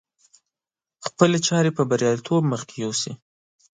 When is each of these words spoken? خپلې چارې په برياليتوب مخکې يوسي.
خپلې 1.07 1.37
چارې 1.47 1.71
په 1.77 1.83
برياليتوب 1.89 2.41
مخکې 2.53 2.75
يوسي. 2.83 3.13